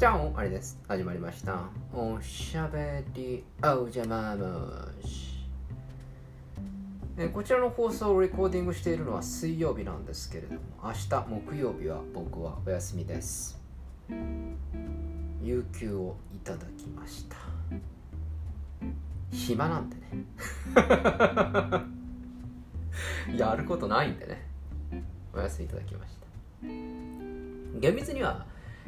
[0.00, 0.78] じゃあ、あれです。
[0.88, 1.60] 始まりました。
[1.92, 4.34] おしゃべりおじゃま
[5.02, 5.46] 虫。
[7.18, 13.60] えこちらの放送をレコーディングしているのは水曜日なんですけれども、明日木曜日は僕はお休みです。
[15.42, 17.36] 有給をいただきました。
[19.30, 20.24] 暇なんでね。
[23.36, 24.48] やることないんでね。
[25.34, 26.26] お休みいただきました。
[27.78, 28.46] 厳密には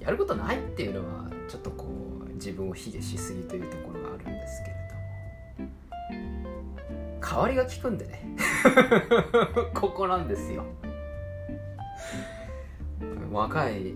[0.00, 1.86] やることないっていうのはちょっとこ
[2.28, 4.84] う自分を卑下しすぎというところがあるんですけれども。
[7.20, 8.36] 代わりが効くんでね。
[9.74, 10.64] ここなんですよ。
[13.32, 13.94] 若い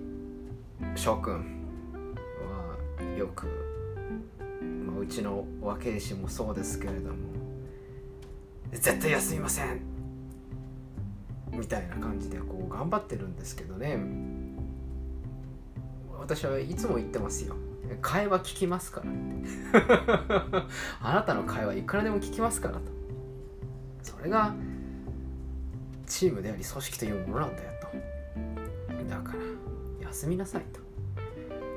[0.97, 1.34] 諸君
[2.43, 3.46] はよく、
[4.85, 7.16] まあ、うちの若い師もそうですけれども
[8.73, 9.80] 絶対休みません
[11.52, 13.99] みたいな感じでこう頑張ってるんですけどね。
[16.28, 17.54] 私はいつも言ってますよ。
[18.02, 19.07] 会話聞きますから。
[21.01, 22.80] あなたの会話いくらでも聞きますからと。
[24.02, 24.54] それが
[26.07, 27.88] チームであり組織というものなんだよと。
[29.09, 30.80] だから休みなさいと。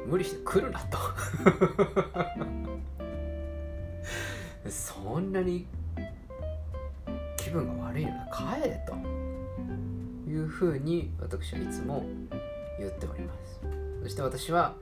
[0.05, 0.97] 無理して来るなと。
[4.69, 5.65] そんなに
[7.37, 8.29] 気分が悪いなら
[8.61, 8.95] 帰れと。
[10.27, 12.05] いうふうに私はいつも
[12.79, 13.60] 言っております。
[14.01, 14.75] そして私は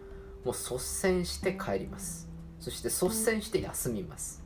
[0.45, 2.29] もう率先して帰ります。
[2.59, 4.43] そして率先して休みます。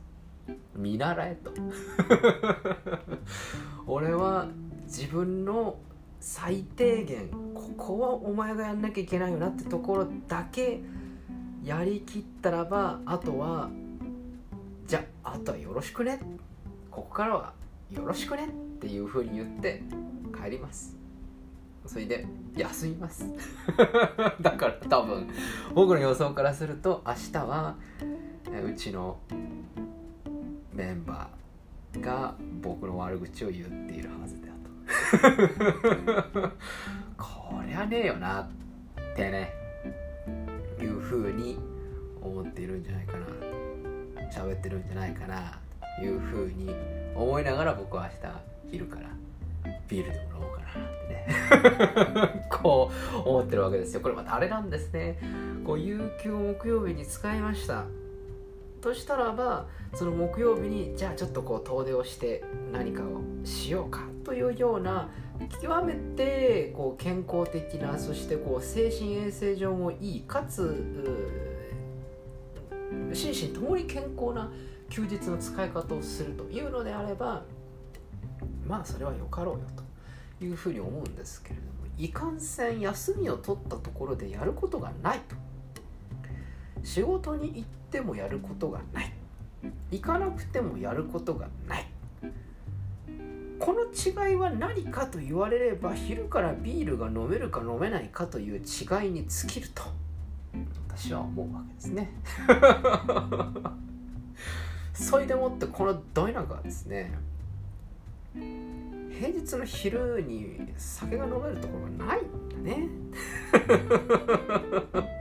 [0.74, 1.52] 見習えと。
[3.86, 4.48] 俺は
[4.86, 5.78] 自分の
[6.20, 10.80] 最低限ここはお前がやんなきゃいけないよなってところだけ
[11.62, 13.70] やりきったらばあとは
[14.86, 16.20] じゃああとはよろしくね。
[16.90, 17.52] ここからは
[17.90, 19.82] よろしくねっていうふうに言って
[20.36, 20.96] 帰ります。
[21.86, 23.26] それで休みます
[24.40, 25.28] だから多分
[25.74, 27.74] 僕の予想からすると明日は
[28.64, 29.18] うちの
[30.72, 34.48] メンバーが僕の悪口を言っているはずだ
[36.42, 36.50] と。
[37.16, 38.46] こりゃねえよなっ
[39.16, 39.52] てね
[40.80, 41.58] いうふうに
[42.20, 43.26] 思っているんじゃないかな。
[44.30, 45.58] 喋ってるんじゃないかな
[45.98, 46.74] というふうに
[47.14, 48.34] 思いながら僕は明日
[48.70, 49.08] 昼から
[49.88, 52.46] ビールでも飲もうかななんてね。
[52.50, 52.90] こ
[53.24, 54.00] う思ってるわけですよ。
[54.00, 55.18] これまたあれなんですね。
[55.64, 57.84] こう有給を木曜日に使いました。
[58.80, 64.02] としたらばその木曜日にじゃあちょっとこう遠出をして何かをしようか。
[64.24, 65.08] というような
[65.60, 70.84] 極めてこう健康的なそしてこう精神衛生上もいいかつ
[73.12, 74.50] 心身ともに健康な
[74.88, 77.42] 休日の使い方をするというのであれば
[78.66, 85.36] まあそれはよかろうよというふうに思うんですけれどもいかんせん休みを取ったところでやることがないと。
[86.82, 89.12] 仕事に行ってもやることがない。
[89.90, 91.86] 行かなくてもやることがない。
[93.58, 99.84] この違いは何かと言われれば昼からビールが飲めるか飲めないかという違いに尽きると
[100.88, 102.10] 私は思うわけですね。
[104.92, 107.16] それでもってこのど田舎はですね
[108.34, 112.88] 平日の昼に酒が飲めるところがないんだね。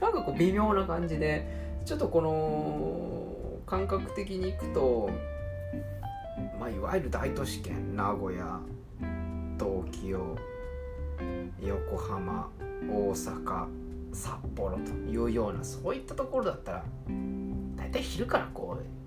[0.00, 1.46] なんかこう微妙な感じで
[1.84, 5.10] ちょっとこの感覚的にいくと
[6.58, 8.60] まあいわゆる大都市圏名古屋
[9.58, 10.36] 東京
[11.60, 12.50] 横浜
[12.88, 13.66] 大阪
[14.12, 16.84] 札幌というようなそういったところだったら
[17.76, 18.99] 大体昼からこう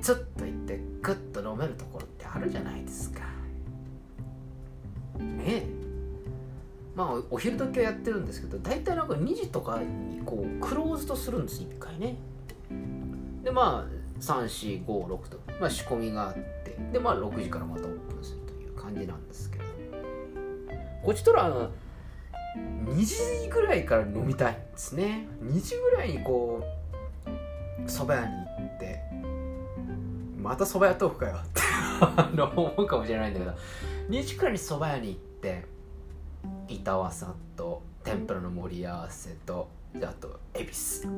[0.00, 3.20] ツッと行ってグッと飲めるところってあるじゃないですか。
[5.18, 5.66] ねえ。
[6.94, 12.16] まあお昼時はやってるんですけど大体なんか2時とかにこうクローズとするんです1回ね。
[13.42, 19.62] でまあ3456と、まあ、仕込みがあってでまあ6時からまたオープンするという感じなんですけど。
[21.02, 21.70] こっちとらあの
[22.86, 23.04] 2
[23.42, 25.26] 時ぐらいから飲みたいんですね。
[25.42, 26.62] 2時ぐらいにこ
[27.26, 29.00] う蕎麦屋に行って
[30.42, 31.36] また蕎麦屋トークかよ。
[31.36, 33.52] って思うかもしれないんだけど。
[34.10, 35.64] 2時くらいに蕎麦屋に行って
[36.68, 41.08] 板わさと天ぷらの盛り合わせとあと恵比寿。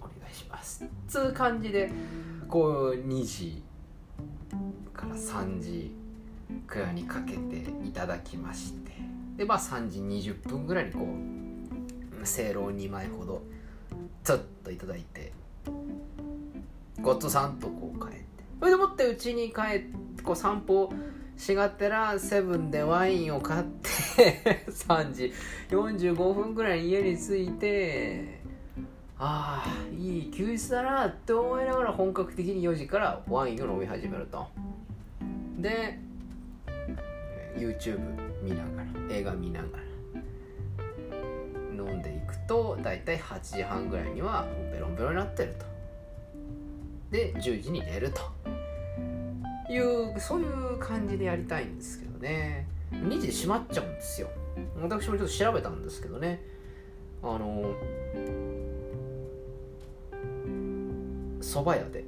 [0.00, 0.84] お願いします。
[1.08, 1.90] つう感じで
[2.48, 3.62] こう2時
[4.92, 5.92] から3時
[6.66, 8.92] くらいにかけていただきまして。
[9.36, 13.42] でまあ3時20分ぐらいにこうせいろを2枚ほど
[14.24, 15.32] つっといただいて
[17.00, 19.80] ごっつさんとこう帰ってそれでもってうちに帰っ
[20.16, 20.92] てこう散歩
[21.36, 23.64] しがてらセブンでワインを買っ
[24.16, 25.32] て 3時
[25.68, 28.40] 45分ぐらいに家に着いて
[29.18, 34.46] ああいい休日だなって思いながら本格的に4時からワインを飲み始めると。
[35.58, 35.98] で
[37.56, 37.98] YouTube
[38.42, 39.84] 見ながら映画見ながら
[41.72, 45.64] 飲んでいくと大体8時半ぐらいにはベロンベロンになってると。
[47.10, 48.35] で10時に寝ると。
[49.68, 52.68] いうそういう感じでやりたいんですけどね。
[52.92, 54.28] 2時で閉まっちゃうんですよ。
[54.80, 56.42] 私もちょっと調べたんですけどね。
[57.22, 57.74] あの
[61.40, 62.04] 蕎麦屋で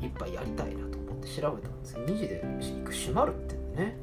[0.00, 2.42] 一杯やりたいなと思って調べたんですけど2時で
[2.90, 3.96] 閉まるってね。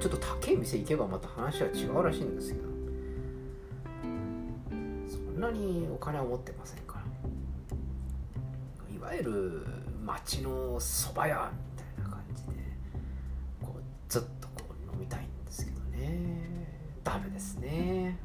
[0.00, 2.68] ちょっと高い店行けばまた話は違うらしいんですけど。
[5.08, 7.00] そんなにお金は持ってませんか
[8.88, 8.94] ら。
[8.94, 9.66] いわゆる
[10.08, 12.50] 町の蕎麦屋みたいな感じで
[13.60, 16.66] こうずっとこう飲みたいんですけどね。
[17.04, 18.16] ダメですね。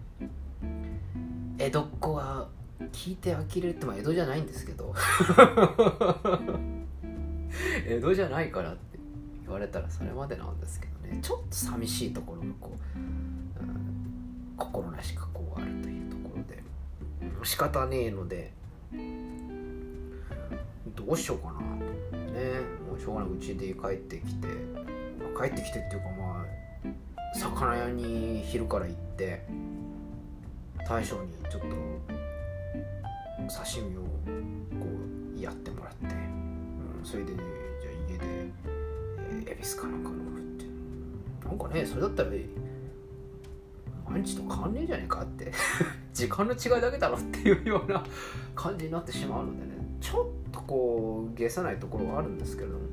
[1.57, 2.47] 江戸っ子は
[2.93, 4.95] 聞いて呆れるってまあ江戸じゃないんですけど。
[7.85, 8.97] 江戸じゃないからって
[9.41, 11.19] 言われたらそれまでなんですけどね。
[11.21, 13.53] ちょっと寂しいところがこう、うん、
[14.55, 16.63] 心なしかこうあるというところで。
[17.43, 18.53] 仕方ねえので
[20.95, 21.72] どうしようかな。
[22.33, 24.47] ねもうしょうがないうちで帰ってきて、
[25.39, 29.45] 帰ってきてっていうかまあ魚屋に昼から行って
[30.87, 31.67] 大将にちょっと
[33.47, 34.07] 刺身をこ
[35.37, 36.17] うやってもらって、う
[37.01, 37.37] ん、それで、ね、
[37.81, 40.65] じゃあ家で、えー、恵比寿かなんか飲むって
[41.47, 42.29] なんかねそれだったら
[44.07, 45.51] 毎日と変わんねえじゃねえかって。
[46.13, 48.03] 時間の違いだけだろっていうような
[48.53, 49.72] 感じになってしまうのでね。
[50.13, 52.83] ちょっとこう下さないところはあるんですけれども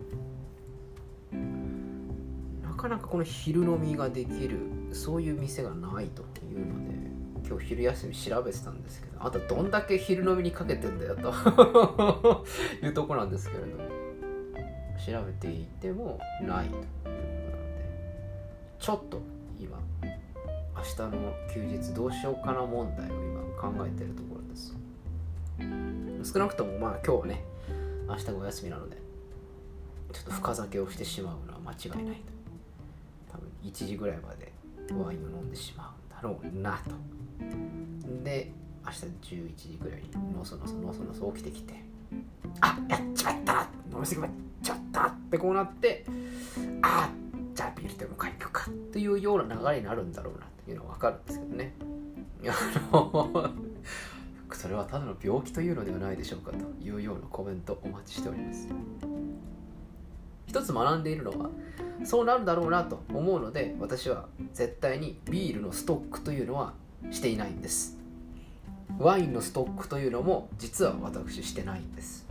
[2.62, 4.58] なかなかこの昼飲みができる
[4.92, 6.94] そういう店がないというので
[7.46, 11.34] 今日昼休み調べてたんですけどあとどんだけ昼飲みにかけてんだよと
[12.82, 13.84] いうとこなんですけれども
[14.96, 17.24] 調べていてもないということなので
[18.78, 19.20] ちょっと
[19.58, 19.78] 今
[20.74, 24.79] 明日の休日どうしようかな問題を今考えてるところです。
[26.24, 27.44] 少なくともまあ今日はね
[28.08, 28.96] 明日がお休みなので
[30.12, 32.32] ちょっと深酒をしてしまうのは間違いないと。
[33.32, 34.52] 多分1時ぐらいまで
[34.92, 36.90] ワインを飲んでしまうんだろうなと。
[38.24, 38.52] で
[38.84, 38.98] 明日
[39.36, 41.74] 11時ぐらいにのそのそのそのそ起きてきて
[42.60, 44.30] あやっちまった飲みすぎまっ
[44.62, 46.04] ちゃったってこうなって
[46.82, 47.10] あ
[47.54, 51.74] じゃあビールでも買いに行くかというような流れになるんだろうなというのは分かるんですけどね。
[52.46, 53.50] あの
[54.60, 58.68] それはただの病気というのではないでしょうかというようなコメントお待ちしております。
[60.46, 61.48] 一つ学んでいるのは
[62.04, 66.74] そうなるだろうなと思うので私は絶対にビールのストックというのは
[67.10, 67.96] していないんです。
[68.98, 72.26] ワインのストックというのも実は私してないんです。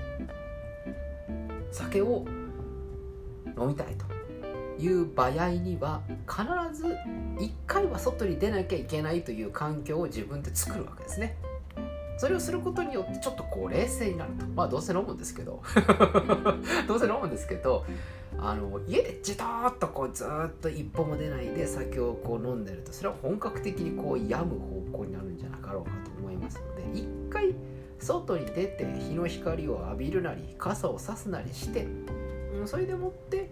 [1.72, 2.28] 酒を
[3.60, 4.06] 飲みたいと
[4.80, 6.44] いう場合には必
[6.80, 11.36] ず1回は外に出なきゃいけないという環境を自分で作るわけですね。
[12.20, 14.46] それをすることによってちょっとこう冷静になると。
[14.48, 15.64] まあどうせ飲むんですけど。
[16.86, 17.86] どうせ飲むんですけど
[18.38, 24.60] あの家でじとっとこうずっと一歩も出ないで酒をこう飲んでるとそれは本格的にこう病む
[24.92, 27.56] 方向になるんじゃなかろうかと思いますので一回
[28.00, 31.88] 外に出て日の光を浴びるなり傘を差すなりして、
[32.54, 33.50] うん、それでもって、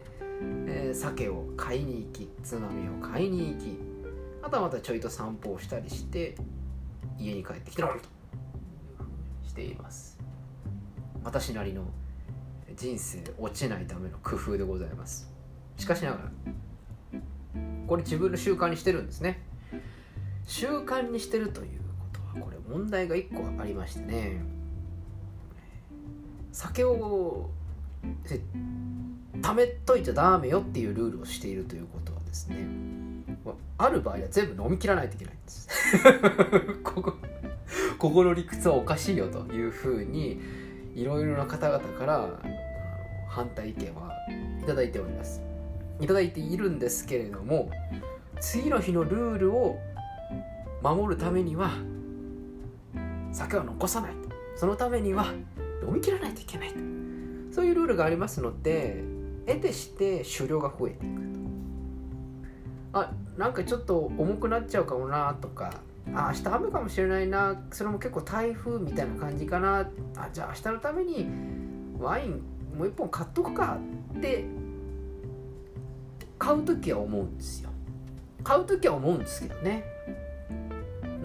[0.67, 3.79] えー、酒を買いに行きつまみを買いに行き
[4.41, 6.35] あとはまたちょいと散歩をしたりして
[7.17, 8.16] 家に帰ってきて飲むと
[9.57, 10.17] しています。
[11.23, 11.83] 私なりの
[12.75, 15.31] 人生落ちないための工夫でございます。
[15.77, 17.21] しかしながら
[17.87, 19.41] これ自分の習慣にしてるんですね。
[20.45, 24.43] 習慣にしてるということはこれ問題が1個ありましてね。
[26.51, 27.49] 酒を
[29.41, 32.65] 貯めといちゃダメよっていうルールをしているということはですね
[33.77, 35.67] ある場合は全部飲み切らないといけないんです。
[36.83, 37.26] ここ。
[37.97, 40.39] ここの理屈はおかしいよというふうに
[40.95, 42.29] いろいろな方々から
[43.27, 44.13] 反対意見は
[44.61, 45.41] いただいております。
[45.99, 47.71] いただいているんですけれども
[48.39, 49.79] 次の日のルールを
[50.83, 51.71] 守るためには
[53.31, 54.11] 酒は残さない
[54.55, 55.25] そのためには
[55.83, 56.75] 飲み切らないといけないと。
[57.51, 59.03] そういうルールがありますので
[59.47, 62.99] 得てして狩猟が増えていくと。
[62.99, 65.73] あなんかちょっと重くなっちゃうかもなとか
[66.13, 67.55] あ明日雨かもしれないな。
[67.71, 69.89] それも結構台風みたいな感じかな。
[70.15, 71.27] あじゃあ明日のために
[71.99, 72.41] ワイン
[72.77, 73.77] もう一本買っとくか
[74.17, 74.45] って
[76.37, 77.69] 買う時は思うんですよ。
[78.43, 79.83] 買う時は思うんですけどね。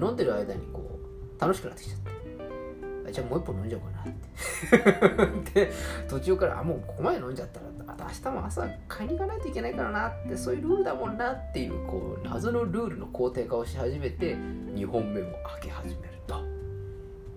[0.00, 0.98] 飲んでる間にこ
[1.38, 3.12] う楽しくなってきちゃって。
[3.12, 5.52] じゃあもう一本飲んじゃおうかなって。
[5.66, 5.72] で
[6.08, 7.66] 途中からあもうここまで飲んじゃったら
[8.12, 16.36] 明日も朝買いに行かないといけないからなってそういうルールだもんなっていうこう謎のルールの肯定化をし始めて2本目も開け始めると。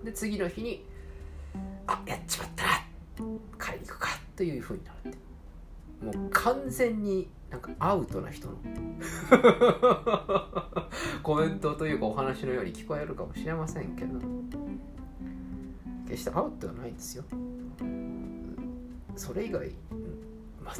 [0.04, 0.84] で次の日に
[1.86, 2.70] あやっちまったな
[3.56, 5.18] 買いに行くかというふうになるって
[6.18, 8.54] もう完全になんかアウトな人の
[11.22, 14.20] コメントというかお話のように聞こえるかもしれませんけど
[16.06, 17.24] 決してアウトではないんですよ。
[19.16, 19.72] それ以外
[20.66, 20.74] まあ、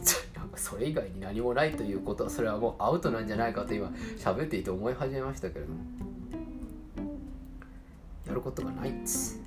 [0.57, 3.89] それ以外に何もないということはそれはもうアウトなんじゃないかと今
[4.19, 6.07] 喋っていて思い始めましたけれども。
[8.27, 9.41] やることがないんです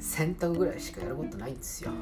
[0.00, 1.90] 洗濯ぐらいしかやることないんですよ。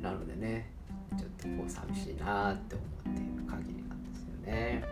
[0.00, 0.70] なのでね
[1.18, 4.84] ちょっとこう寂しいなって思っている限りなんですよね。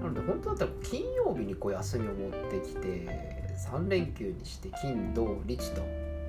[0.00, 5.82] なので本当だったら金曜日にこう休みを持ってきて3連休にして金土日と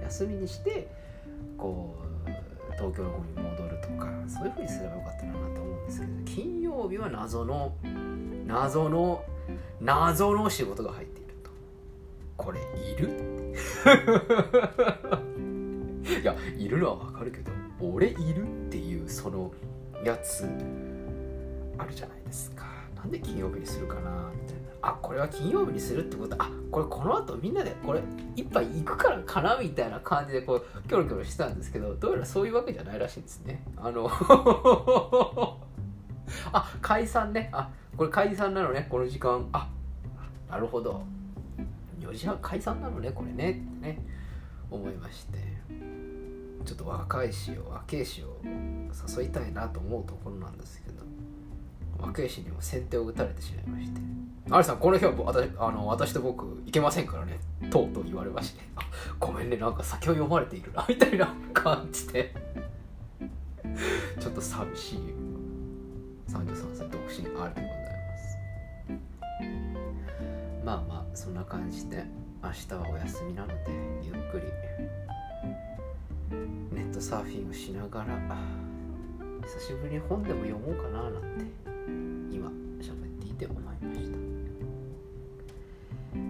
[0.04, 0.88] 休みにして
[1.58, 1.96] こ
[2.28, 2.30] う
[2.74, 7.74] 東京の方に戻るとかそういうふうにすればよかったなと思うんですけど金曜日は謎の
[8.48, 9.24] 謎の
[9.80, 11.50] 謎の仕事が入っていると。
[12.38, 13.56] これいる？
[16.22, 19.52] いやいるのはわかるけど俺いるっていうその
[20.04, 20.46] やつ
[21.78, 22.66] あるじゃないですか。
[22.96, 24.61] なんで金曜日にするかなみたいな。
[24.84, 26.36] あこれは金曜日にするってこと？
[26.40, 28.02] あこれこの後みんなでこれ
[28.36, 33.64] 一杯行くからかなみたいな感じでこうキョロキョロしてたんですけどどうやらそういうわけじゃないらしいんですね。
[33.78, 34.10] あの
[36.54, 37.50] あ解散ね。
[37.52, 39.48] あこれ解散なのねこの時間。
[39.52, 39.70] あ
[40.50, 41.04] なるほど。
[42.00, 43.52] 4時半解散なのねこれね。
[43.52, 44.04] ってね。
[44.70, 45.38] 思いまして。
[46.66, 48.38] ちょっと若いしを若いしを
[49.18, 51.11] 誘いたいなと思うところなんですけど。
[52.02, 54.02] 若いしにも先手を打たれてしまいまして。
[54.50, 57.40] アリさんこの日は私あの私と僕行けませんからね。
[57.70, 58.62] とうとう言われまして。
[59.20, 62.34] ごめんねなんか先を読まれているなみたいな感じで。
[64.20, 65.00] ちょっと寂しい。
[66.28, 67.78] 33歳独身あるでござい
[68.08, 68.38] ます。
[70.66, 72.04] まあまあそんな感じで
[72.44, 73.54] 明日はお休みなので
[74.02, 74.46] ゆっくり
[76.72, 78.18] ネットサーフィンをしながら
[79.44, 81.71] 久しぶりに本でも読もうかななんて。
[82.32, 82.48] 今
[82.80, 84.18] 喋っていて思いました。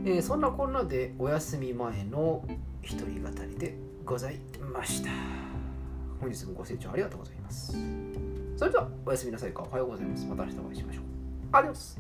[0.06, 2.44] えー、そんなこんなでお休み前の
[2.82, 4.40] 一人語りでござい
[4.74, 5.10] ました。
[6.20, 7.74] 本日もご清聴ありがとうございます。
[8.58, 9.64] それではおやすみなさいか。
[9.64, 10.26] おはようございます。
[10.28, 11.04] また明日お会いしましょう。
[11.52, 12.00] アディオス